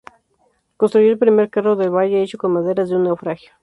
[0.77, 3.51] Construyó el primer carro del valle, hecho con maderas de un naufragio.